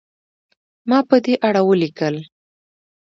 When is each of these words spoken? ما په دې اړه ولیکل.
ما 0.89 0.99
په 1.09 1.17
دې 1.25 1.33
اړه 1.47 1.61
ولیکل. 1.69 2.15